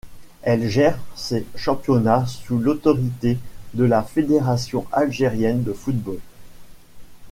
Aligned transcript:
Elle 0.41 0.67
gère 0.67 0.97
ces 1.15 1.45
championnats 1.55 2.25
sous 2.25 2.57
l'autorité 2.57 3.37
de 3.75 3.83
la 3.83 4.01
Fédération 4.01 4.87
algérienne 4.91 5.61
de 5.61 5.73
football. 5.73 6.17